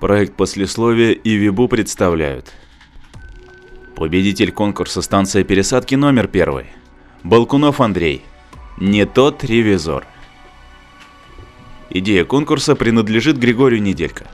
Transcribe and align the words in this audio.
Проект 0.00 0.34
послесловия 0.36 1.10
и 1.10 1.34
Вибу 1.34 1.66
представляют. 1.66 2.52
Победитель 3.96 4.52
конкурса 4.52 5.02
станция 5.02 5.42
пересадки 5.42 5.96
номер 5.96 6.28
первый. 6.28 6.66
Балкунов 7.24 7.80
Андрей. 7.80 8.22
Не 8.76 9.06
тот 9.06 9.42
ревизор. 9.42 10.06
Идея 11.90 12.24
конкурса 12.24 12.76
принадлежит 12.76 13.38
Григорию 13.38 13.82
Неделько. 13.82 14.28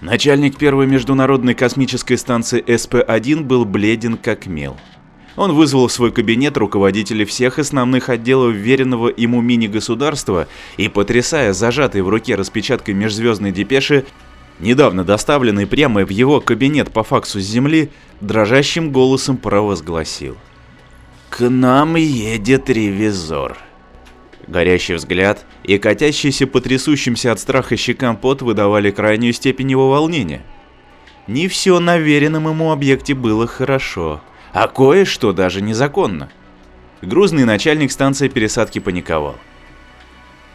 Начальник 0.00 0.56
первой 0.56 0.88
международной 0.88 1.54
космической 1.54 2.16
станции 2.16 2.60
СП-1 2.60 3.42
был 3.42 3.64
бледен 3.64 4.16
как 4.16 4.46
мел. 4.46 4.76
Он 5.36 5.52
вызвал 5.52 5.88
в 5.88 5.92
свой 5.92 6.12
кабинет 6.12 6.56
руководителей 6.56 7.24
всех 7.24 7.58
основных 7.58 8.08
отделов 8.08 8.54
веренного 8.54 9.12
ему 9.16 9.40
мини-государства 9.40 10.46
и, 10.76 10.88
потрясая 10.88 11.52
зажатой 11.52 12.02
в 12.02 12.08
руке 12.08 12.34
распечаткой 12.34 12.94
межзвездной 12.94 13.50
депеши, 13.50 14.04
недавно 14.60 15.04
доставленной 15.04 15.66
прямо 15.66 16.04
в 16.04 16.10
его 16.10 16.40
кабинет 16.40 16.92
по 16.92 17.02
факсу 17.02 17.40
с 17.40 17.44
Земли, 17.44 17.90
дрожащим 18.20 18.92
голосом 18.92 19.38
провозгласил. 19.38 20.36
«К 21.30 21.48
нам 21.48 21.96
едет 21.96 22.68
ревизор». 22.68 23.56
Горящий 24.46 24.94
взгляд 24.94 25.46
и 25.62 25.78
катящийся 25.78 26.46
по 26.46 26.60
трясущимся 26.60 27.32
от 27.32 27.40
страха 27.40 27.76
щекам 27.76 28.16
пот 28.16 28.42
выдавали 28.42 28.90
крайнюю 28.90 29.32
степень 29.32 29.70
его 29.70 29.88
волнения. 29.88 30.42
Не 31.28 31.46
все 31.48 31.78
на 31.78 31.96
веренном 31.96 32.48
ему 32.48 32.72
объекте 32.72 33.14
было 33.14 33.46
хорошо 33.46 34.20
а 34.52 34.68
кое-что 34.68 35.32
даже 35.32 35.60
незаконно. 35.60 36.30
Грузный 37.00 37.44
начальник 37.44 37.90
станции 37.90 38.28
пересадки 38.28 38.78
паниковал. 38.78 39.36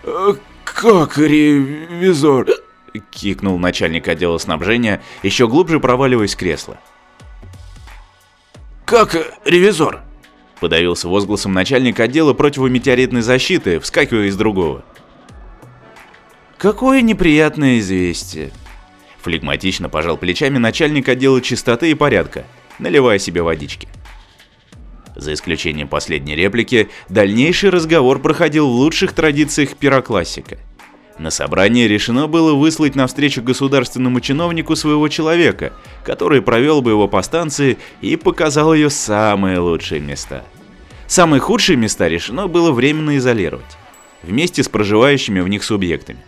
«Э, 0.03 0.35
«Как 0.63 1.17
ревизор?»— 1.17 2.47
кикнул 3.11 3.57
начальник 3.57 4.07
отдела 4.07 4.37
снабжения, 4.37 5.01
еще 5.23 5.47
глубже 5.47 5.79
проваливаясь 5.79 6.35
в 6.35 6.37
кресло. 6.37 6.77
«Как 8.85 9.15
ревизор?»— 9.43 10.03
подавился 10.61 11.09
возгласом 11.09 11.51
начальник 11.51 11.99
отдела 11.99 12.33
противометеоритной 12.33 13.21
защиты, 13.21 13.79
вскакивая 13.79 14.27
из 14.27 14.37
другого. 14.37 14.85
«Какое 16.57 17.01
неприятное 17.01 17.79
известие!» 17.79 18.51
Флегматично 19.21 19.89
пожал 19.89 20.15
плечами 20.15 20.57
начальник 20.57 21.09
отдела 21.09 21.41
чистоты 21.41 21.91
и 21.91 21.95
порядка— 21.95 22.45
наливая 22.79 23.19
себе 23.19 23.41
водички. 23.41 23.87
За 25.15 25.33
исключением 25.33 25.87
последней 25.87 26.35
реплики, 26.35 26.89
дальнейший 27.09 27.71
разговор 27.71 28.19
проходил 28.19 28.67
в 28.67 28.75
лучших 28.75 29.13
традициях 29.13 29.75
пироклассика. 29.75 30.59
На 31.17 31.31
собрании 31.31 31.87
решено 31.87 32.27
было 32.27 32.53
выслать 32.53 32.95
навстречу 32.95 33.41
государственному 33.41 34.19
чиновнику 34.19 34.75
своего 34.75 35.07
человека, 35.07 35.73
который 36.03 36.43
провел 36.43 36.83
бы 36.83 36.91
его 36.91 37.07
по 37.07 37.23
станции 37.23 37.79
и 38.01 38.15
показал 38.15 38.75
ее 38.75 38.91
самые 38.91 39.57
лучшие 39.57 39.99
места. 39.99 40.43
Самые 41.07 41.39
худшие 41.39 41.77
места 41.77 42.07
решено 42.07 42.47
было 42.47 42.71
временно 42.71 43.17
изолировать, 43.17 43.65
вместе 44.21 44.61
с 44.61 44.69
проживающими 44.69 45.39
в 45.39 45.47
них 45.47 45.63
субъектами. 45.63 46.19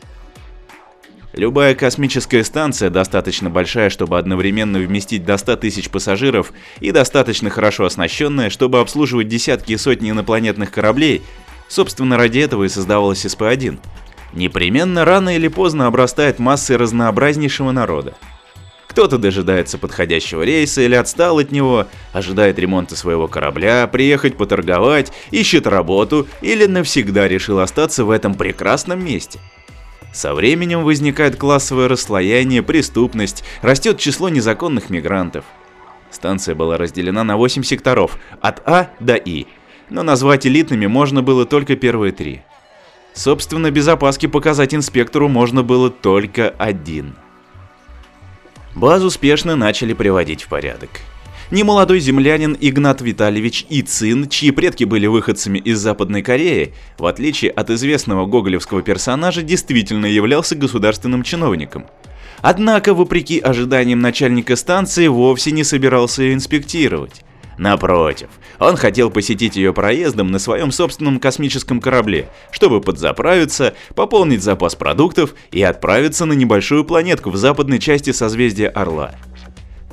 Любая 1.40 1.74
космическая 1.74 2.44
станция 2.44 2.90
достаточно 2.90 3.50
большая, 3.50 3.90
чтобы 3.90 4.18
одновременно 4.18 4.78
вместить 4.78 5.24
до 5.24 5.38
100 5.38 5.56
тысяч 5.56 5.90
пассажиров 5.90 6.52
и 6.82 6.92
достаточно 6.92 7.50
хорошо 7.50 7.86
оснащенная, 7.86 8.50
чтобы 8.50 8.82
обслуживать 8.82 9.30
десятки 9.30 9.72
и 9.72 9.78
сотни 9.78 10.12
инопланетных 10.12 10.70
кораблей, 10.70 11.22
собственно 11.70 12.18
ради 12.18 12.40
этого 12.40 12.66
и 12.66 12.68
создавалась 12.68 13.26
СП-1, 13.26 13.80
непременно 14.34 15.06
рано 15.06 15.34
или 15.34 15.48
поздно 15.48 15.88
обрастает 15.88 16.40
массой 16.40 16.76
разнообразнейшего 16.76 17.72
народа. 17.72 18.16
Кто-то 18.90 19.18
дожидается 19.18 19.78
подходящего 19.78 20.42
рейса 20.42 20.82
или 20.82 20.96
отстал 20.96 21.40
от 21.40 21.54
него, 21.54 21.88
ожидает 22.12 22.60
ремонта 22.60 22.98
своего 22.98 23.30
корабля, 23.30 23.88
приехать 23.88 24.36
поторговать, 24.36 25.14
ищет 25.32 25.68
работу 25.68 26.28
или 26.42 26.66
навсегда 26.66 27.30
решил 27.30 27.60
остаться 27.60 28.04
в 28.04 28.12
этом 28.12 28.34
прекрасном 28.36 29.02
месте– 29.06 29.40
со 30.14 30.34
временем 30.34 30.84
возникает 30.84 31.36
классовое 31.36 31.88
расслоение, 31.88 32.64
преступность, 32.64 33.44
растет 33.62 34.00
число 34.00 34.30
незаконных 34.30 34.90
мигрантов. 34.90 35.46
Станция 36.12 36.56
была 36.56 36.78
разделена 36.78 37.24
на 37.24 37.38
8 37.38 37.64
секторов, 37.64 38.18
от 38.42 38.68
А 38.68 38.90
до 39.00 39.16
И, 39.16 39.46
но 39.90 40.04
назвать 40.04 40.48
элитными 40.48 40.88
можно 40.88 41.22
было 41.22 41.46
только 41.46 41.76
первые 41.76 42.12
три. 42.12 42.42
Собственно, 43.14 43.70
без 43.72 43.88
опаски 43.88 44.26
показать 44.26 44.74
инспектору 44.74 45.28
можно 45.28 45.64
было 45.64 45.90
только 45.90 46.50
один. 46.58 47.16
Базу 48.76 49.08
успешно 49.08 49.56
начали 49.56 49.94
приводить 49.94 50.44
в 50.44 50.48
порядок. 50.48 50.90
Немолодой 51.52 52.00
землянин 52.00 52.56
Игнат 52.62 53.02
Витальевич 53.02 53.66
Ицин, 53.70 54.30
чьи 54.30 54.52
предки 54.52 54.84
были 54.84 55.08
выходцами 55.08 55.58
из 55.58 55.80
Западной 55.80 56.22
Кореи, 56.22 56.76
в 57.00 57.08
отличие 57.08 57.50
от 57.50 57.72
известного 57.72 58.28
гоголевского 58.28 58.84
персонажа, 58.84 59.42
действительно 59.42 60.06
являлся 60.06 60.56
государственным 60.56 61.24
чиновником. 61.24 61.88
Однако, 62.44 62.94
вопреки 62.94 63.40
ожиданиям 63.40 64.00
начальника 64.00 64.56
станции, 64.56 65.08
вовсе 65.08 65.50
не 65.52 65.64
собирался 65.64 66.22
ее 66.22 66.36
инспектировать. 66.36 67.24
Напротив, 67.58 68.30
он 68.60 68.78
хотел 68.78 69.10
посетить 69.10 69.56
ее 69.56 69.74
проездом 69.74 70.30
на 70.32 70.38
своем 70.38 70.72
собственном 70.72 71.20
космическом 71.20 71.82
корабле, 71.82 72.30
чтобы 72.52 72.80
подзаправиться, 72.80 73.74
пополнить 73.96 74.44
запас 74.44 74.76
продуктов 74.76 75.34
и 75.52 75.64
отправиться 75.64 76.26
на 76.26 76.34
небольшую 76.34 76.86
планетку 76.86 77.32
в 77.32 77.38
западной 77.38 77.80
части 77.80 78.12
созвездия 78.12 78.68
Орла. 78.68 79.16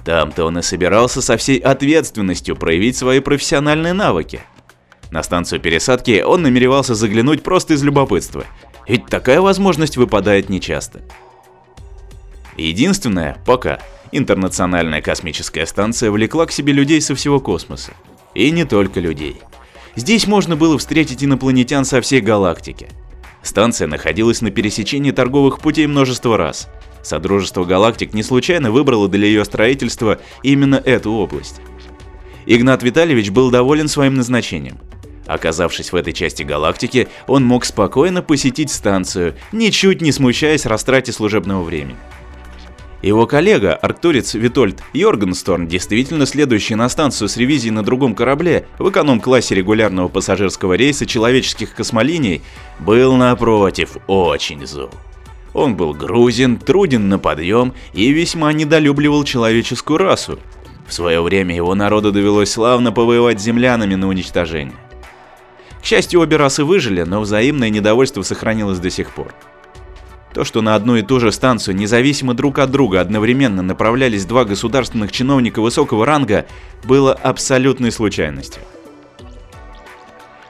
Там-то 0.07 0.45
он 0.45 0.57
и 0.57 0.63
собирался 0.63 1.21
со 1.21 1.37
всей 1.37 1.59
ответственностью 1.59 2.55
проявить 2.55 2.97
свои 2.97 3.19
профессиональные 3.19 3.93
навыки. 3.93 4.41
На 5.11 5.25
станцию 5.25 5.61
пересадки 5.61 6.23
он 6.25 6.43
намеревался 6.43 6.95
заглянуть 6.95 7.43
просто 7.43 7.75
из 7.75 7.83
любопытства, 7.83 8.45
ведь 8.87 9.07
такая 9.07 9.41
возможность 9.41 9.97
выпадает 9.97 10.49
нечасто. 10.49 11.01
Единственное, 12.57 13.39
пока, 13.45 13.81
интернациональная 14.13 15.03
космическая 15.03 15.67
станция 15.67 16.13
влекла 16.13 16.47
к 16.47 16.53
себе 16.53 16.73
людей 16.73 17.01
со 17.01 17.17
всего 17.17 17.41
космоса. 17.41 17.91
И 18.33 18.53
не 18.53 18.65
только 18.65 19.01
людей. 19.01 19.39
Здесь 19.97 20.29
можно 20.29 20.55
было 20.55 20.79
встретить 20.79 21.25
инопланетян 21.25 21.85
со 21.85 22.01
всей 22.01 22.21
галактики. 22.21 22.89
Станция 23.43 23.89
находилась 23.89 24.41
на 24.41 24.53
пересечении 24.53 25.11
торговых 25.11 25.59
путей 25.59 25.89
множество 25.89 26.37
раз– 26.37 26.69
Содружество 27.07 27.65
галактик 27.65 28.15
не 28.15 28.25
случайно 28.25 28.73
выбрало 28.73 29.09
для 29.09 29.29
ее 29.29 29.45
строительства 29.45 30.19
именно 30.43 30.75
эту 30.75 31.13
область. 31.13 31.61
Игнат 32.47 32.83
Витальевич 32.83 33.31
был 33.31 33.53
доволен 33.53 33.87
своим 33.87 34.17
назначением. 34.17 34.79
Оказавшись 35.25 35.93
в 35.93 35.95
этой 35.95 36.13
части 36.13 36.43
галактики, 36.43 37.07
он 37.29 37.45
мог 37.45 37.65
спокойно 37.65 38.23
посетить 38.23 38.73
станцию, 38.73 39.37
ничуть 39.53 40.01
не 40.01 40.11
смущаясь 40.11 40.67
растрате 40.67 41.13
служебного 41.13 41.63
времени. 41.63 41.97
Его 43.03 43.29
коллега, 43.29 43.77
арктурец 43.77 44.35
Витольд 44.35 44.83
Йоргенсторн, 44.93 45.69
действительно 45.69 46.27
следующий 46.27 46.75
на 46.75 46.89
станцию 46.89 47.29
с 47.29 47.37
ревизией 47.37 47.73
на 47.73 47.85
другом 47.85 48.17
корабле 48.17 48.67
в 48.81 48.91
эконом-классе 48.91 49.55
регулярного 49.55 50.09
пассажирского 50.09 50.73
рейса 50.73 51.07
человеческих 51.07 51.73
космолиний, 51.73 52.43
был 52.81 53.15
напротив 53.15 53.97
очень 54.09 54.67
зол. 54.67 54.91
Он 55.57 55.75
был 55.75 55.95
грузин, 55.95 56.59
труден 56.59 57.09
на 57.09 57.19
подъем 57.19 57.73
и 57.95 58.11
весьма 58.11 58.53
недолюбливал 58.53 59.25
человеческую 59.25 59.97
расу. 59.97 60.39
В 60.87 60.93
свое 60.93 61.23
время 61.23 61.57
его 61.57 61.75
народу 61.75 62.13
довелось 62.13 62.51
славно 62.51 62.93
повоевать 62.93 63.41
землянами 63.41 63.95
на 63.95 64.07
уничтожение. 64.07 64.77
К 65.81 65.85
счастью, 65.87 66.21
обе 66.21 66.37
расы 66.37 66.63
выжили, 66.63 67.05
но 67.05 67.23
взаимное 67.23 67.71
недовольство 67.71 68.21
сохранилось 68.21 68.81
до 68.81 68.91
сих 68.91 69.11
пор. 69.13 69.33
То, 70.35 70.45
что 70.45 70.61
на 70.61 70.75
одну 70.75 70.97
и 70.97 71.03
ту 71.03 71.21
же 71.21 71.33
станцию 71.33 71.75
независимо 71.75 72.35
друг 72.35 72.59
от 72.59 72.71
друга 72.71 73.01
одновременно 73.01 73.63
направлялись 73.63 74.27
два 74.27 74.45
государственных 74.45 75.11
чиновника 75.11 75.63
высокого 75.63 76.05
ранга, 76.05 76.45
было 76.85 77.15
абсолютной 77.15 77.93
случайностью. 77.93 78.61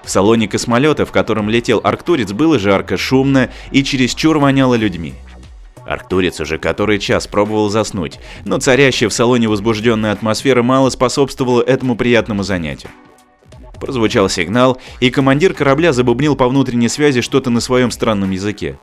В 0.06 0.10
салоне 0.10 0.46
космолета, 0.46 1.04
в 1.04 1.10
котором 1.10 1.50
летел 1.50 1.80
Арктурец, 1.82 2.30
было 2.30 2.60
жарко, 2.60 2.96
шумно 2.96 3.50
и 3.72 3.82
чересчур 3.82 4.38
воняло 4.38 4.76
людьми. 4.76 5.14
Арктурец 5.84 6.38
уже 6.38 6.58
который 6.58 7.00
час 7.00 7.26
пробовал 7.26 7.70
заснуть, 7.70 8.20
но 8.44 8.58
царящая 8.58 9.08
в 9.08 9.12
салоне 9.12 9.48
возбужденная 9.48 10.12
атмосфера 10.12 10.62
мало 10.62 10.90
способствовала 10.90 11.60
этому 11.60 11.96
приятному 11.96 12.44
занятию. 12.44 12.92
Прозвучал 13.80 14.28
сигнал, 14.28 14.80
и 15.00 15.10
командир 15.10 15.54
корабля 15.54 15.92
забубнил 15.92 16.36
по 16.36 16.48
внутренней 16.48 16.88
связи 16.88 17.20
что-то 17.20 17.50
на 17.50 17.58
своем 17.58 17.90
странном 17.90 18.30
языке. 18.30 18.78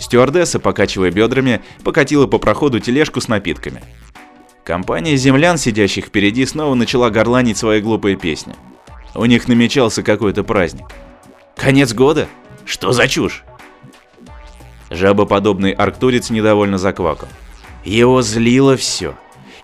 Стюардесса, 0.00 0.58
покачивая 0.58 1.12
бедрами, 1.12 1.60
покатила 1.84 2.26
по 2.26 2.38
проходу 2.38 2.80
тележку 2.80 3.20
с 3.20 3.28
напитками. 3.28 3.80
Компания 4.64 5.16
землян, 5.16 5.56
сидящих 5.56 6.06
впереди, 6.06 6.44
снова 6.46 6.74
начала 6.74 7.10
горланить 7.10 7.58
свои 7.58 7.80
глупые 7.80 8.16
песни. 8.16 8.54
У 9.14 9.24
них 9.24 9.48
намечался 9.48 10.02
какой-то 10.02 10.44
праздник. 10.44 10.86
Конец 11.56 11.92
года? 11.92 12.28
Что 12.64 12.92
за 12.92 13.08
чушь? 13.08 13.44
Жабоподобный 14.90 15.72
арктурец 15.72 16.30
недовольно 16.30 16.78
заквакал. 16.78 17.28
Его 17.84 18.22
злило 18.22 18.76
все. 18.76 19.14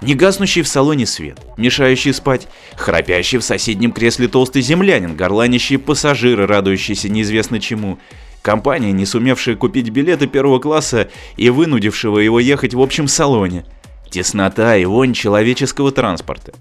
Негаснущий 0.01 0.63
в 0.63 0.69
салоне 0.69 1.07
свет, 1.07 1.41
мешающий 1.57 2.13
спать, 2.13 2.49
храпящий 2.77 3.39
в 3.39 3.45
соседнем 3.45 3.93
кресле 3.93 4.29
толстый 4.29 4.61
землянин, 4.61 5.17
горланящие 5.17 5.79
пассажиры, 5.79 6.47
радующиеся 6.47 7.09
неизвестно 7.09 7.59
чему, 7.59 7.99
компания, 8.43 8.93
не 8.93 9.07
сумевшая 9.07 9.57
купить 9.57 9.89
билеты 9.89 10.27
первого 10.27 10.59
класса 10.59 11.09
и 11.37 11.49
вынудившего 11.49 12.19
его 12.19 12.39
ехать 12.39 12.75
в 12.75 12.81
общем 12.83 13.09
салоне, 13.09 13.65
теснота 14.11 14.77
и 14.77 14.85
вонь 14.85 15.15
человеческого 15.15 15.91
транспорта. 15.91 16.53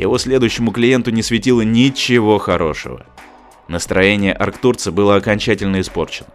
Его 0.00 0.16
следующему 0.16 0.72
клиенту 0.72 1.10
не 1.10 1.22
светило 1.22 1.60
ничего 1.60 2.38
хорошего. 2.38 3.04
Настроение 3.68 4.32
арктурца 4.32 4.92
было 4.92 5.16
окончательно 5.16 5.78
испорчено. 5.82 6.28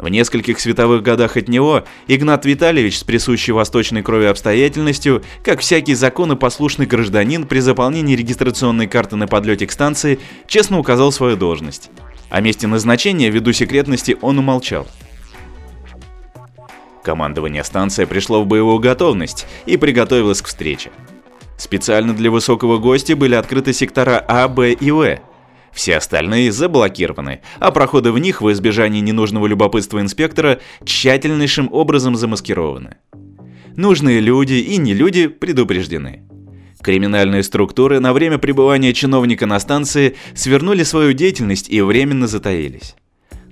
В 0.00 0.08
нескольких 0.08 0.58
световых 0.58 1.04
годах 1.04 1.36
от 1.36 1.46
него 1.46 1.84
Игнат 2.08 2.46
Витальевич 2.46 2.98
с 2.98 3.04
присущей 3.04 3.52
восточной 3.52 4.02
крови 4.02 4.24
обстоятельностью, 4.24 5.22
как 5.44 5.60
всякий 5.60 5.94
законопослушный 5.94 6.86
гражданин 6.86 7.46
при 7.46 7.60
заполнении 7.60 8.16
регистрационной 8.16 8.88
карты 8.88 9.14
на 9.14 9.28
подлете 9.28 9.68
к 9.68 9.70
станции, 9.70 10.18
честно 10.48 10.80
указал 10.80 11.12
свою 11.12 11.36
должность. 11.36 11.90
О 12.28 12.40
месте 12.40 12.66
назначения 12.66 13.30
ввиду 13.30 13.52
секретности 13.52 14.16
он 14.20 14.40
умолчал. 14.40 14.88
Командование 17.04 17.62
станции 17.62 18.04
пришло 18.04 18.42
в 18.42 18.48
боевую 18.48 18.80
готовность 18.80 19.46
и 19.64 19.76
приготовилось 19.76 20.42
к 20.42 20.48
встрече. 20.48 20.90
Специально 21.64 22.12
для 22.12 22.30
высокого 22.30 22.76
гостя 22.76 23.16
были 23.16 23.34
открыты 23.34 23.72
сектора 23.72 24.22
А, 24.28 24.48
Б 24.48 24.72
и 24.72 24.90
В– 24.90 25.18
все 25.72 25.96
остальные 25.96 26.52
заблокированы, 26.52 27.40
а 27.58 27.70
проходы 27.70 28.12
в 28.12 28.18
них 28.18 28.42
в 28.42 28.52
избежании 28.52 29.00
ненужного 29.00 29.46
любопытства 29.46 30.02
инспектора 30.02 30.60
тщательнейшим 30.84 31.72
образом 31.72 32.16
замаскированы. 32.16 32.96
Нужные 33.76 34.20
люди 34.20 34.52
и 34.52 34.76
не 34.76 34.92
люди 34.92 35.26
предупреждены. 35.26 36.24
Криминальные 36.82 37.42
структуры 37.42 37.98
на 37.98 38.12
время 38.12 38.36
пребывания 38.36 38.92
чиновника 38.92 39.46
на 39.46 39.58
станции 39.58 40.16
свернули 40.34 40.82
свою 40.82 41.14
деятельность 41.14 41.70
и 41.70 41.80
временно 41.80 42.26
затаились. 42.26 42.94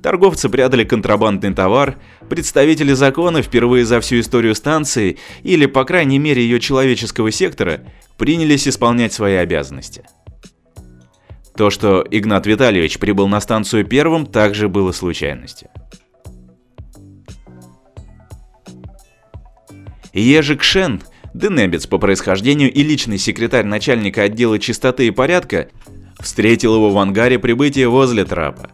Торговцы 0.02 0.50
прятали 0.50 0.84
контрабандный 0.84 1.54
товар, 1.54 1.96
представители 2.28 2.92
закона 2.92 3.42
впервые 3.42 3.84
за 3.84 4.00
всю 4.00 4.20
историю 4.20 4.54
станции, 4.54 5.18
или 5.42 5.66
по 5.66 5.84
крайней 5.84 6.18
мере 6.18 6.42
ее 6.42 6.60
человеческого 6.60 7.30
сектора, 7.30 7.84
принялись 8.16 8.68
исполнять 8.68 9.12
свои 9.12 9.34
обязанности– 9.34 10.02
то, 11.56 11.68
что 11.68 12.04
Игнат 12.10 12.46
Витальевич 12.46 12.98
прибыл 12.98 13.28
на 13.28 13.40
станцию 13.40 13.84
первым, 13.84 14.26
также 14.26 14.68
было 14.68 14.92
случайностью. 14.92 15.68
Ежик 20.14 20.62
Шен, 20.62 21.02
денебец 21.34 21.86
по 21.86 21.98
происхождению 21.98 22.72
и 22.72 22.82
личный 22.82 23.18
секретарь 23.18 23.64
начальника 23.64 24.22
отдела 24.22 24.58
чистоты 24.58 25.06
и 25.06 25.10
порядка, 25.10 25.68
встретил 26.20 26.74
его 26.74 26.90
в 26.90 26.98
ангаре 26.98 27.38
прибытия 27.38 27.88
возле 27.88 28.24
трапа. 28.24 28.70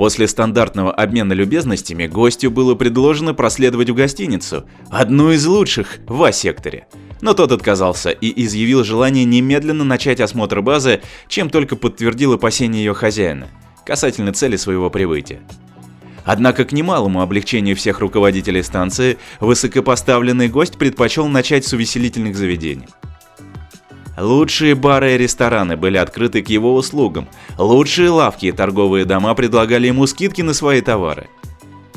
После 0.00 0.26
стандартного 0.26 0.94
обмена 0.94 1.34
любезностями 1.34 2.06
гостю 2.06 2.50
было 2.50 2.74
предложено 2.74 3.34
проследовать 3.34 3.90
в 3.90 3.94
гостиницу, 3.94 4.64
одну 4.88 5.30
из 5.30 5.44
лучших 5.44 5.98
в 6.06 6.22
А-секторе– 6.24 6.86
но 7.20 7.34
тот 7.34 7.52
отказался 7.52 8.08
и 8.08 8.44
изъявил 8.44 8.82
желание 8.82 9.26
немедленно 9.26 9.84
начать 9.84 10.20
осмотр 10.20 10.62
базы, 10.62 11.02
чем 11.28 11.50
только 11.50 11.76
подтвердил 11.76 12.32
опасения 12.32 12.78
ее 12.78 12.94
хозяина 12.94 13.48
касательно 13.84 14.32
цели 14.32 14.56
своего 14.56 14.88
прибытия. 14.88 15.40
Однако 16.24 16.64
к 16.64 16.72
немалому 16.72 17.20
облегчению 17.20 17.76
всех 17.76 18.00
руководителей 18.00 18.62
станции 18.62 19.18
высокопоставленный 19.38 20.48
гость 20.48 20.78
предпочел 20.78 21.28
начать 21.28 21.66
с 21.66 21.74
увеселительных 21.74 22.36
заведений. 22.36 22.86
Лучшие 24.20 24.74
бары 24.74 25.14
и 25.14 25.18
рестораны 25.18 25.78
были 25.78 25.96
открыты 25.96 26.42
к 26.42 26.50
его 26.50 26.74
услугам, 26.74 27.26
лучшие 27.56 28.10
лавки 28.10 28.46
и 28.46 28.52
торговые 28.52 29.06
дома 29.06 29.34
предлагали 29.34 29.86
ему 29.86 30.06
скидки 30.06 30.42
на 30.42 30.52
свои 30.52 30.82
товары. 30.82 31.28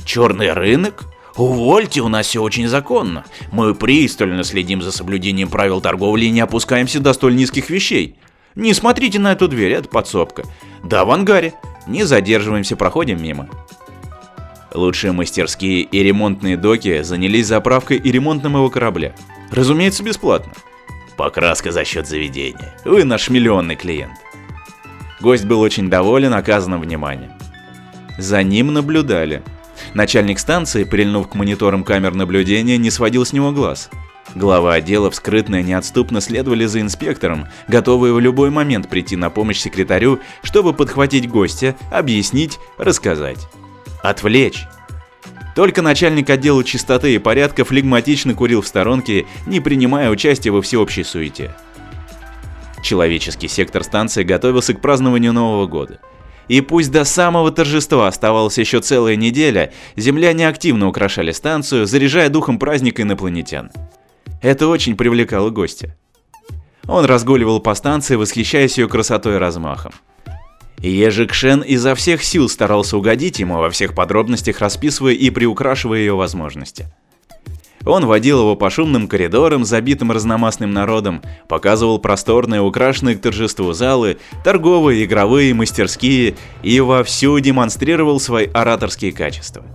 Черный 0.05 0.53
рынок 0.53 1.03
«Увольте, 1.35 2.01
у 2.01 2.07
нас 2.07 2.27
все 2.27 2.41
очень 2.41 2.67
законно. 2.67 3.25
Мы 3.51 3.75
пристально 3.75 4.43
следим 4.43 4.81
за 4.81 4.91
соблюдением 4.91 5.49
правил 5.49 5.81
торговли 5.81 6.25
и 6.25 6.29
не 6.29 6.41
опускаемся 6.41 6.99
до 6.99 7.11
столь 7.13 7.35
низких 7.35 7.69
вещей. 7.69 8.15
Не 8.55 8.73
смотрите 8.73 9.19
на 9.19 9.31
эту 9.31 9.47
дверь, 9.47 9.73
это 9.73 9.89
подсобка. 9.89 10.43
Да, 10.83 11.05
в 11.05 11.11
ангаре. 11.11 11.55
Не 11.87 12.03
задерживаемся, 12.03 12.75
проходим 12.77 13.21
мимо». 13.21 13.49
Лучшие 14.73 15.11
мастерские 15.11 15.81
и 15.81 16.03
ремонтные 16.03 16.55
доки 16.55 17.01
занялись 17.01 17.47
заправкой 17.47 17.97
и 17.97 18.11
ремонтом 18.11 18.55
его 18.55 18.69
корабля. 18.69 19.13
Разумеется, 19.51 20.03
бесплатно. 20.03 20.53
Покраска 21.17 21.71
за 21.71 21.85
счет 21.85 22.07
заведения. 22.07 22.75
Вы 22.85 23.03
наш 23.03 23.29
миллионный 23.29 23.75
клиент. 23.75 24.13
Гость 25.21 25.45
был 25.45 25.61
очень 25.61 25.89
доволен 25.89 26.33
оказанным 26.33 26.81
вниманием. 26.81 27.31
За 28.17 28.43
ним 28.43 28.73
наблюдали. 28.73 29.43
Начальник 29.93 30.39
станции, 30.39 30.83
прильнув 30.83 31.29
к 31.29 31.35
мониторам 31.35 31.83
камер 31.83 32.13
наблюдения, 32.13 32.77
не 32.77 32.91
сводил 32.91 33.25
с 33.25 33.33
него 33.33 33.51
глаз. 33.51 33.89
Глава 34.35 34.73
отдела 34.73 35.11
скрытно 35.11 35.57
и 35.57 35.63
неотступно 35.63 36.19
следовали 36.19 36.65
за 36.65 36.81
инспектором, 36.81 37.47
готовые 37.67 38.13
в 38.13 38.19
любой 38.19 38.49
момент 38.49 38.89
прийти 38.89 39.15
на 39.15 39.29
помощь 39.29 39.59
секретарю, 39.59 40.19
чтобы 40.41 40.73
подхватить 40.73 41.29
гостя, 41.29 41.75
объяснить, 41.91 42.59
рассказать. 42.77 43.47
Отвлечь. 44.01 44.65
Только 45.55 45.81
начальник 45.81 46.29
отдела 46.29 46.63
чистоты 46.63 47.13
и 47.13 47.19
порядка 47.19 47.63
флегматично 47.63 48.33
курил 48.33 48.61
в 48.61 48.67
сторонке, 48.67 49.25
не 49.45 49.59
принимая 49.59 50.09
участия 50.09 50.51
во 50.51 50.61
всеобщей 50.61 51.03
суете. 51.03 51.55
Человеческий 52.81 53.47
сектор 53.47 53.83
станции 53.83 54.23
готовился 54.23 54.73
к 54.73 54.81
празднованию 54.81 55.33
Нового 55.33 55.67
года– 55.67 55.99
и 56.47 56.61
пусть 56.61 56.91
до 56.91 57.05
самого 57.05 57.51
торжества 57.51 58.07
оставалась 58.07 58.57
еще 58.57 58.81
целая 58.81 59.15
неделя, 59.15 59.71
земляне 59.95 60.47
активно 60.47 60.87
украшали 60.87 61.31
станцию, 61.31 61.85
заряжая 61.85 62.29
духом 62.29 62.59
праздника 62.59 63.01
инопланетян. 63.01 63.71
Это 64.41 64.67
очень 64.67 64.97
привлекало 64.97 65.49
гостя. 65.49 65.95
Он 66.85 67.05
разгуливал 67.05 67.61
по 67.61 67.73
станции, 67.75 68.15
восхищаясь 68.15 68.77
ее 68.77 68.89
красотой 68.89 69.35
и 69.35 69.39
размахом. 69.39 69.93
Ежик 70.89 71.33
Шен 71.33 71.61
изо 71.61 71.95
всех 71.95 72.23
сил 72.23 72.49
старался 72.49 72.97
угодить 72.97 73.39
ему 73.39 73.57
во 73.57 73.69
всех 73.69 73.95
подробностях, 73.95 74.59
расписывая 74.59 75.13
и 75.13 75.29
приукрашивая 75.29 75.99
ее 75.99 76.13
возможности. 76.13 76.87
Он 77.85 78.05
водил 78.05 78.39
его 78.39 78.55
по 78.55 78.69
шумным 78.69 79.07
коридорам, 79.07 79.65
забитым 79.65 80.11
разномастным 80.11 80.71
народом, 80.73 81.21
показывал 81.49 81.99
просторные, 81.99 82.61
украшенные 82.61 83.15
к 83.15 83.21
торжеству 83.21 83.73
залы, 83.73 84.17
торговые, 84.43 85.03
игровые, 85.03 85.53
мастерские 85.53 86.35
и 86.63 86.79
вовсю 86.79 87.39
демонстрировал 87.39 88.19
свои 88.19 88.47
ораторские 88.53 89.11
качества. 89.11 89.65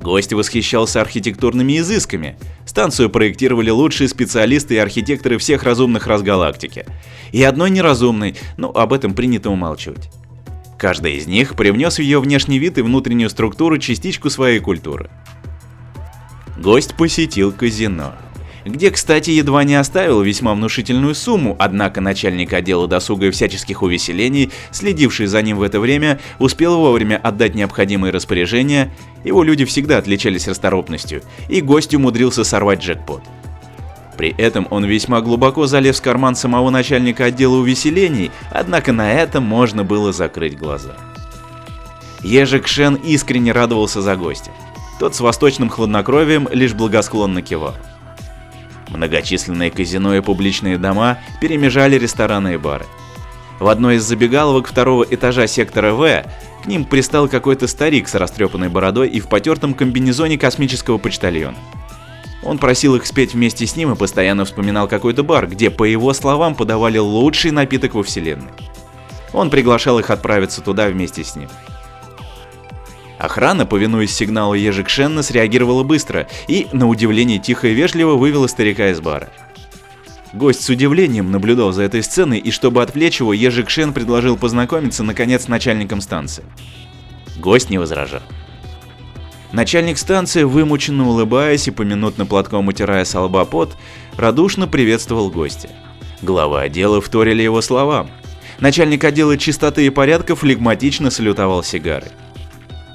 Гость 0.00 0.32
восхищался 0.32 1.00
архитектурными 1.00 1.78
изысками. 1.78 2.36
Станцию 2.66 3.08
проектировали 3.08 3.70
лучшие 3.70 4.08
специалисты 4.08 4.74
и 4.74 4.78
архитекторы 4.78 5.38
всех 5.38 5.62
разумных 5.62 6.06
раз 6.06 6.22
галактики. 6.22 6.86
И 7.30 7.42
одной 7.42 7.70
неразумной, 7.70 8.34
но 8.56 8.70
об 8.70 8.92
этом 8.92 9.14
принято 9.14 9.50
умалчивать. 9.50 10.10
Каждый 10.82 11.14
из 11.14 11.28
них 11.28 11.54
привнес 11.54 11.94
в 11.94 11.98
ее 12.00 12.20
внешний 12.20 12.58
вид 12.58 12.76
и 12.76 12.82
внутреннюю 12.82 13.30
структуру 13.30 13.78
частичку 13.78 14.30
своей 14.30 14.58
культуры– 14.58 15.08
гость 16.62 16.94
посетил 16.94 17.52
казино. 17.52 18.14
Где, 18.64 18.90
кстати, 18.90 19.30
едва 19.30 19.62
не 19.62 19.76
оставил 19.76 20.22
весьма 20.22 20.54
внушительную 20.54 21.14
сумму, 21.14 21.54
однако 21.58 22.00
начальник 22.00 22.52
отдела 22.52 22.88
досуга 22.88 23.26
и 23.26 23.30
всяческих 23.30 23.82
увеселений, 23.82 24.50
следивший 24.72 25.26
за 25.26 25.40
ним 25.42 25.58
в 25.58 25.62
это 25.62 25.78
время, 25.78 26.18
успел 26.40 26.76
вовремя 26.78 27.16
отдать 27.16 27.54
необходимые 27.54 28.12
распоряжения, 28.12 28.92
его 29.22 29.44
люди 29.44 29.64
всегда 29.64 29.98
отличались 29.98 30.48
расторопностью, 30.48 31.22
и 31.48 31.60
гость 31.60 31.94
умудрился 31.94 32.42
сорвать 32.42 32.80
джекпот. 32.82 33.22
При 34.16 34.34
этом 34.36 34.66
он 34.70 34.84
весьма 34.84 35.20
глубоко 35.20 35.66
залез 35.66 35.98
в 35.98 36.02
карман 36.02 36.34
самого 36.34 36.70
начальника 36.70 37.24
отдела 37.24 37.56
увеселений, 37.56 38.30
однако 38.50 38.92
на 38.92 39.12
это 39.12 39.40
можно 39.40 39.84
было 39.84 40.12
закрыть 40.12 40.58
глаза. 40.58 40.96
Ежик 42.22 42.68
Шен 42.68 42.94
искренне 42.94 43.52
радовался 43.52 44.00
за 44.02 44.16
гостя. 44.16 44.50
Тот 45.00 45.14
с 45.14 45.20
восточным 45.20 45.68
хладнокровием 45.68 46.48
лишь 46.52 46.74
благосклонно 46.74 47.42
кивал. 47.42 47.74
Многочисленные 48.88 49.70
казино 49.70 50.14
и 50.14 50.20
публичные 50.20 50.78
дома 50.78 51.18
перемежали 51.40 51.98
рестораны 51.98 52.54
и 52.54 52.56
бары. 52.58 52.84
В 53.58 53.68
одной 53.68 53.96
из 53.96 54.04
забегаловок 54.04 54.68
второго 54.68 55.04
этажа 55.08 55.46
сектора 55.46 55.94
В 55.94 56.24
к 56.62 56.66
ним 56.66 56.84
пристал 56.84 57.28
какой-то 57.28 57.66
старик 57.66 58.08
с 58.08 58.14
растрепанной 58.14 58.68
бородой 58.68 59.08
и 59.08 59.20
в 59.20 59.28
потертом 59.28 59.74
комбинезоне 59.74 60.38
космического 60.38 60.98
почтальона. 60.98 61.56
Он 62.42 62.58
просил 62.58 62.96
их 62.96 63.06
спеть 63.06 63.34
вместе 63.34 63.66
с 63.66 63.76
ним 63.76 63.92
и 63.92 63.96
постоянно 63.96 64.44
вспоминал 64.44 64.88
какой-то 64.88 65.22
бар, 65.22 65.46
где, 65.46 65.70
по 65.70 65.84
его 65.84 66.12
словам, 66.12 66.54
подавали 66.54 66.98
лучший 66.98 67.52
напиток 67.52 67.94
во 67.94 68.02
вселенной. 68.02 68.50
Он 69.32 69.48
приглашал 69.48 69.98
их 69.98 70.10
отправиться 70.10 70.60
туда 70.60 70.88
вместе 70.88 71.24
с 71.24 71.36
ним. 71.36 71.48
Охрана, 73.18 73.66
повинуясь 73.66 74.14
сигналу 74.14 74.54
Ежик 74.54 74.88
Шенна, 74.88 75.22
среагировала 75.22 75.84
быстро 75.84 76.26
и, 76.48 76.66
на 76.72 76.88
удивление 76.88 77.38
тихо 77.38 77.68
и 77.68 77.74
вежливо, 77.74 78.14
вывела 78.14 78.48
старика 78.48 78.90
из 78.90 79.00
бара. 79.00 79.30
Гость 80.32 80.62
с 80.62 80.68
удивлением 80.68 81.30
наблюдал 81.30 81.72
за 81.72 81.82
этой 81.82 82.02
сценой, 82.02 82.38
и 82.38 82.50
чтобы 82.50 82.82
отвлечь 82.82 83.20
его, 83.20 83.32
Ежик 83.32 83.70
Шен 83.70 83.92
предложил 83.92 84.36
познакомиться, 84.36 85.04
наконец, 85.04 85.44
с 85.44 85.48
начальником 85.48 86.00
станции. 86.00 86.42
Гость 87.38 87.70
не 87.70 87.78
возражал. 87.78 88.22
Начальник 89.52 89.98
станции, 89.98 90.44
вымученно 90.44 91.06
улыбаясь 91.06 91.68
и 91.68 91.70
поминутно 91.70 92.24
платком 92.24 92.68
утирая 92.68 93.04
с 93.04 93.18
лба 93.18 93.44
пот, 93.44 93.76
радушно 94.16 94.66
приветствовал 94.66 95.30
гостя. 95.30 95.68
Глава 96.22 96.62
отдела 96.62 97.00
вторили 97.02 97.42
его 97.42 97.60
словам. 97.60 98.10
Начальник 98.60 99.04
отдела 99.04 99.36
чистоты 99.36 99.84
и 99.86 99.90
порядка 99.90 100.36
флегматично 100.36 101.10
салютовал 101.10 101.62
сигарой. 101.62 102.10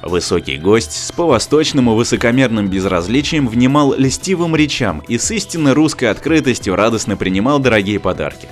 Высокий 0.02 0.58
гость 0.58 0.94
с 0.94 1.12
по-восточному 1.12 1.94
высокомерным 1.94 2.70
безразличием 2.70 3.48
внимал 3.48 3.94
льстивым 3.96 4.56
речам 4.56 5.04
и 5.08 5.18
с 5.18 5.30
истинно 5.32 5.74
русской 5.74 6.06
открытостью 6.06 6.76
радостно 6.76 7.18
принимал 7.18 7.60
дорогие 7.60 8.00
подарки. 8.00 8.48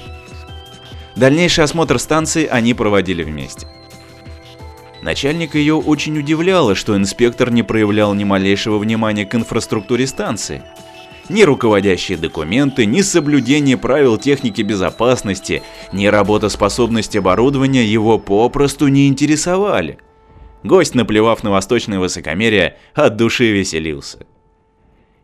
Дальнейший 1.16 1.64
осмотр 1.64 1.98
станции 1.98 2.46
они 2.46 2.74
проводили 2.74 3.24
вместе. 3.24 3.68
Начальник 5.06 5.54
ее 5.54 5.76
очень 5.76 6.18
удивляло, 6.18 6.74
что 6.74 6.98
инспектор 6.98 7.52
не 7.52 7.62
проявлял 7.62 8.16
ни 8.16 8.24
малейшего 8.24 8.80
внимания 8.80 9.24
к 9.24 9.36
инфраструктуре 9.36 10.08
станции. 10.08 10.64
Ни 11.30 11.44
руководящие 11.44 12.18
документы, 12.18 12.88
ни 12.88 13.04
соблюдение 13.04 13.78
правил 13.78 14.18
техники 14.18 14.64
безопасности, 14.64 15.62
ни 15.94 16.08
работоспособность 16.08 17.16
оборудования 17.16 17.86
его 17.86 18.18
попросту 18.18 18.88
не 18.88 19.08
интересовали. 19.08 20.00
Гость, 20.64 20.96
наплевав 20.96 21.44
на 21.44 21.52
восточное 21.52 22.00
высокомерие, 22.00 22.80
от 22.96 23.16
души 23.16 23.52
веселился. 23.52 24.26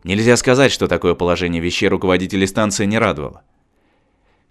Нельзя 0.04 0.36
сказать, 0.36 0.70
что 0.70 0.86
такое 0.86 1.14
положение 1.14 1.60
вещей 1.60 1.88
руководителей 1.88 2.46
станции 2.46 2.84
не 2.84 3.00
радовало. 3.00 3.42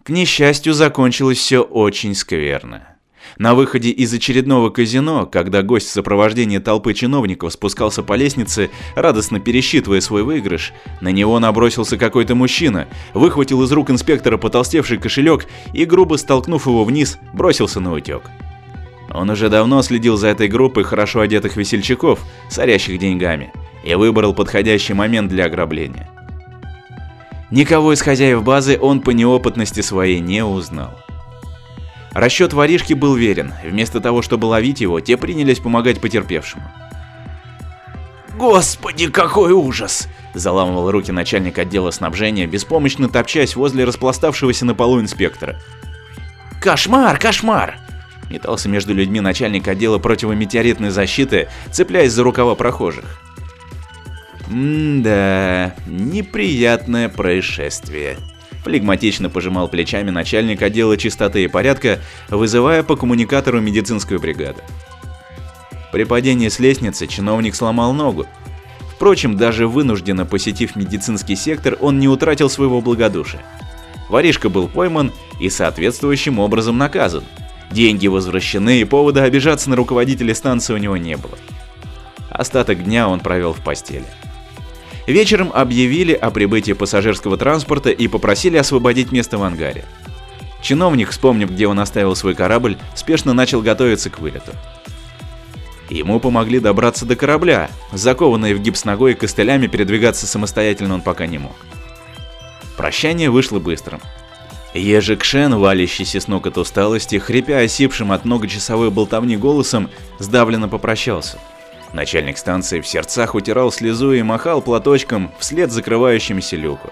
К 0.04 0.10
несчастью, 0.10 0.74
закончилось 0.74 1.38
все 1.38 1.62
очень 1.62 2.16
скверно. 2.16 2.98
На 3.38 3.56
выходе 3.56 3.90
из 3.90 4.14
очередного 4.14 4.70
казино, 4.70 5.26
когда 5.26 5.62
гость 5.62 5.88
в 5.88 5.92
сопровождении 5.92 6.60
толпы 6.60 6.94
чиновников 6.94 7.54
спускался 7.54 8.04
по 8.04 8.14
лестнице, 8.14 8.70
радостно 8.96 9.40
пересчитывая 9.40 10.02
свой 10.02 10.24
выигрыш, 10.24 10.74
на 11.02 11.10
него 11.10 11.40
набросился 11.40 11.98
какой-то 11.98 12.36
мужчина, 12.36 12.88
выхватил 13.14 13.64
из 13.64 13.72
рук 13.72 13.90
инспектора 13.90 14.38
потолстевший 14.38 14.98
кошелек 14.98 15.48
и, 15.74 15.86
грубо 15.86 16.16
столкнув 16.16 16.68
его 16.68 16.84
вниз, 16.84 17.18
бросился 17.34 17.80
на 17.80 17.94
утек. 17.94 18.24
Он 19.14 19.30
уже 19.30 19.50
давно 19.50 19.82
следил 19.82 20.18
за 20.18 20.28
этой 20.28 20.48
группой 20.48 20.84
хорошо 20.84 21.22
одетых 21.22 21.58
весельчаков, 21.58 22.20
сорящих 22.50 22.98
деньгами, 23.00 23.52
и 23.84 23.94
выбрал 23.96 24.34
подходящий 24.34 24.94
момент 24.94 25.30
для 25.30 25.46
ограбления. 25.46 26.10
Никого 27.50 27.92
из 27.92 28.02
хозяев 28.02 28.44
базы 28.44 28.80
он 28.80 29.02
по 29.02 29.10
неопытности 29.10 29.82
своей 29.82 30.20
не 30.20 30.46
узнал. 30.46 30.92
Расчет 32.12 32.54
воришки 32.54 32.94
был 32.94 33.16
верен. 33.16 33.54
Вместо 33.64 34.02
того, 34.02 34.22
чтобы 34.22 34.46
ловить 34.46 34.82
его, 34.82 35.00
те 35.00 35.18
принялись 35.18 35.60
помогать 35.60 36.02
потерпевшему. 36.02 36.64
«Господи, 38.38 39.08
какой 39.08 39.52
ужас!» 39.52 40.08
Заламывал 40.34 40.92
руки 40.92 41.12
начальник 41.12 41.60
отдела 41.60 41.92
снабжения, 41.92 42.48
беспомощно 42.48 43.10
топчась 43.10 43.56
возле 43.56 43.84
распластавшегося 43.84 44.66
на 44.66 44.74
полу 44.74 45.00
инспектора. 45.00 45.60
«Кошмар, 46.62 47.18
кошмар!» 47.18 47.80
Метался 48.30 48.70
между 48.70 48.94
людьми 48.94 49.20
начальник 49.20 49.68
отдела 49.68 49.98
противометеоритной 49.98 50.90
защиты, 50.90 51.50
цепляясь 51.70 52.14
за 52.14 52.24
рукава 52.24 52.56
прохожих. 52.56 53.22
М-да, 54.50 55.76
неприятное 55.86 57.10
происшествие. 57.10 58.18
Флегматично 58.64 59.30
пожимал 59.30 59.68
плечами 59.68 60.12
начальник 60.12 60.62
отдела 60.62 60.98
чистоты 60.98 61.44
и 61.44 61.48
порядка, 61.48 62.00
вызывая 62.30 62.84
по 62.84 62.96
коммуникатору 62.96 63.60
медицинскую 63.60 64.20
бригаду. 64.20 64.62
При 65.92 66.04
падении 66.04 66.48
с 66.48 66.60
лестницы 66.60 67.08
чиновник 67.08 67.56
сломал 67.56 67.94
ногу. 67.94 68.26
Впрочем, 68.96 69.36
даже 69.36 69.68
вынужденно 69.68 70.26
посетив 70.26 70.76
медицинский 70.76 71.36
сектор, 71.36 71.76
он 71.82 72.00
не 72.00 72.08
утратил 72.08 72.50
своего 72.50 72.82
благодушия. 72.82 73.42
Воришка 74.10 74.50
был 74.50 74.68
пойман 74.68 75.12
и 75.40 75.50
соответствующим 75.50 76.38
образом 76.38 76.78
наказан. 76.78 77.24
Деньги 77.72 78.08
возвращены, 78.08 78.82
и 78.82 78.84
повода 78.84 79.24
обижаться 79.24 79.70
на 79.70 79.76
руководителя 79.76 80.36
станции 80.36 80.74
у 80.74 80.78
него 80.78 80.98
не 80.98 81.18
было. 81.18 81.38
Остаток 82.30 82.84
дня 82.84 83.08
он 83.10 83.22
провел 83.22 83.54
в 83.54 83.62
постели. 83.62 84.06
Вечером 85.08 85.52
объявили 85.54 86.14
о 86.14 86.30
прибытии 86.30 86.74
пассажирского 86.74 87.38
транспорта 87.38 87.90
и 87.90 88.08
попросили 88.08 88.58
освободить 88.58 89.12
место 89.12 89.38
в 89.38 89.44
ангаре. 89.44 89.86
Чиновник, 90.62 91.10
вспомнив, 91.10 91.50
где 91.50 91.68
он 91.68 91.80
оставил 91.80 92.16
свой 92.16 92.36
корабль, 92.36 92.78
спешно 92.94 93.34
начал 93.34 93.62
готовиться 93.62 94.12
к 94.12 94.20
вылету. 94.20 94.52
Ему 95.90 96.20
помогли 96.20 96.60
добраться 96.60 97.06
до 97.06 97.16
корабля, 97.16 97.70
закованные 97.92 98.56
в 98.56 98.62
гипс 98.62 98.86
ногой 98.86 99.14
и 99.14 99.16
костылями 99.16 99.68
передвигаться 99.68 100.28
самостоятельно 100.28 100.94
он 100.94 101.02
пока 101.02 101.26
не 101.26 101.40
мог. 101.40 101.56
Прощание 102.78 103.30
вышло 103.30 103.60
быстрым. 103.60 104.00
Ежик 104.74 105.26
Шен, 105.26 105.56
валящийся 105.56 106.22
с 106.22 106.28
ног 106.28 106.48
от 106.48 106.58
усталости, 106.58 107.18
хрипя 107.18 107.58
осипшим 107.58 108.14
от 108.14 108.24
многочасовой 108.24 108.90
болтовни 108.90 109.36
голосом, 109.36 109.90
сдавленно 110.20 110.70
попрощался– 110.70 111.40
Начальник 111.94 112.38
станции 112.38 112.80
в 112.80 112.88
сердцах 112.88 113.36
утирал 113.36 113.72
слезу 113.72 114.14
и 114.14 114.22
махал 114.22 114.62
платочком 114.62 115.32
вслед 115.40 115.72
закрывающемуся 115.72 116.56
люку. 116.56 116.92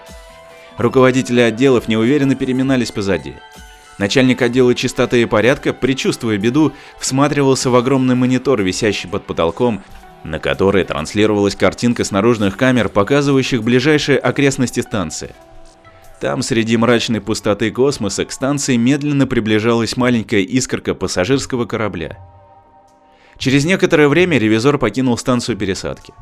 Руководители 0.76 1.40
отделов 1.40 1.88
неуверенно 1.88 2.34
переминались 2.34 2.90
позади. 2.90 3.34
Начальник 3.98 4.40
отдела 4.40 4.74
чистоты 4.74 5.22
и 5.22 5.26
порядка, 5.26 5.72
предчувствуя 5.72 6.38
беду, 6.38 6.72
всматривался 6.98 7.70
в 7.70 7.76
огромный 7.76 8.14
монитор, 8.14 8.62
висящий 8.62 9.08
под 9.08 9.26
потолком, 9.26 9.82
на 10.24 10.38
который 10.38 10.84
транслировалась 10.84 11.54
картинка 11.54 12.04
с 12.04 12.10
наружных 12.10 12.56
камер, 12.56 12.88
показывающих 12.88 13.62
ближайшие 13.62 14.18
окрестности 14.18 14.80
станции. 14.80 15.34
Там, 16.20 16.42
среди 16.42 16.76
мрачной 16.76 17.20
пустоты 17.22 17.70
космоса, 17.70 18.26
к 18.26 18.32
станции 18.32 18.76
медленно 18.76 19.26
приближалась 19.26 19.96
маленькая 19.96 20.40
искорка 20.40 20.94
пассажирского 20.94 21.64
корабля. 21.64 22.18
Через 23.40 23.64
некоторое 23.64 24.08
время 24.08 24.36
ревизор 24.36 24.76
покинул 24.76 25.16
станцию 25.16 25.56
пересадки. 25.56 26.12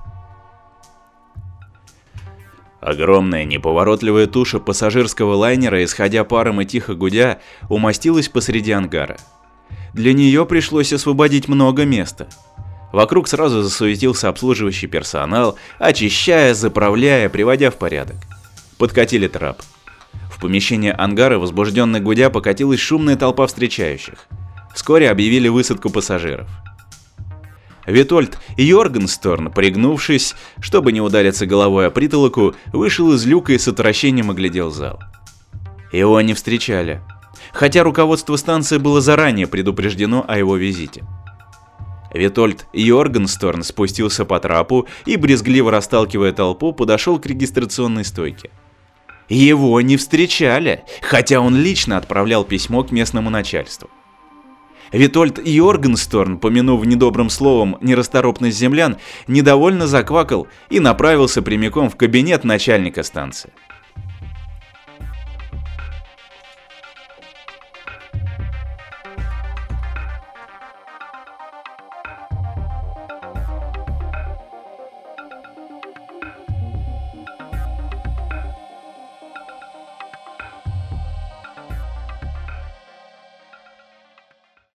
Огромная 2.80 3.44
неповоротливая 3.44 4.28
туша 4.28 4.60
пассажирского 4.60 5.34
лайнера, 5.34 5.82
исходя 5.82 6.22
паром 6.22 6.60
и 6.60 6.64
тихо 6.64 6.94
гудя, 6.94 7.40
умостилась 7.68 8.28
посреди 8.28 8.70
ангара. 8.70 9.16
Для 9.92 10.12
нее 10.12 10.46
пришлось 10.46 10.92
освободить 10.92 11.48
много 11.48 11.84
места. 11.84 12.28
Вокруг 12.92 13.26
сразу 13.26 13.62
засуетился 13.62 14.28
обслуживающий 14.28 14.86
персонал, 14.86 15.58
очищая, 15.80 16.54
заправляя, 16.54 17.28
приводя 17.28 17.72
в 17.72 17.76
порядок. 17.76 18.16
Подкатили 18.78 19.26
трап. 19.26 19.60
В 20.30 20.40
помещение 20.40 20.92
ангара, 20.92 21.40
возбужденно 21.40 21.98
гудя, 21.98 22.30
покатилась 22.30 22.78
шумная 22.78 23.16
толпа 23.16 23.48
встречающих. 23.48 24.26
Вскоре 24.72 25.10
объявили 25.10 25.48
высадку 25.48 25.90
пассажиров. 25.90 26.48
Витольд 27.88 28.38
Йоргенсторн, 28.58 29.50
пригнувшись, 29.50 30.34
чтобы 30.60 30.92
не 30.92 31.00
удариться 31.00 31.46
головой 31.46 31.86
о 31.86 31.90
притолоку, 31.90 32.54
вышел 32.66 33.14
из 33.14 33.24
люка 33.24 33.54
и 33.54 33.58
с 33.58 33.66
отвращением 33.66 34.30
оглядел 34.30 34.70
зал. 34.70 35.00
Его 35.90 36.20
не 36.20 36.34
встречали, 36.34 37.00
хотя 37.52 37.82
руководство 37.82 38.36
станции 38.36 38.76
было 38.76 39.00
заранее 39.00 39.46
предупреждено 39.46 40.22
о 40.28 40.36
его 40.36 40.56
визите. 40.56 41.02
Витольд 42.12 42.66
Йоргенсторн 42.74 43.62
спустился 43.62 44.26
по 44.26 44.38
трапу 44.38 44.86
и, 45.06 45.16
брезгливо 45.16 45.70
расталкивая 45.70 46.32
толпу, 46.32 46.74
подошел 46.74 47.18
к 47.18 47.24
регистрационной 47.24 48.04
стойке. 48.04 48.50
Его 49.30 49.80
не 49.80 49.96
встречали, 49.96 50.84
хотя 51.00 51.40
он 51.40 51.56
лично 51.56 51.96
отправлял 51.96 52.44
письмо 52.44 52.84
к 52.84 52.90
местному 52.90 53.30
начальству. 53.30 53.88
Витольд 54.92 55.38
Йоргенсторн, 55.44 56.38
помянув 56.38 56.84
недобрым 56.86 57.30
словом 57.30 57.76
нерасторопность 57.80 58.58
землян, 58.58 58.96
недовольно 59.26 59.86
заквакал 59.86 60.48
и 60.70 60.80
направился 60.80 61.42
прямиком 61.42 61.90
в 61.90 61.96
кабинет 61.96 62.44
начальника 62.44 63.02
станции. 63.02 63.52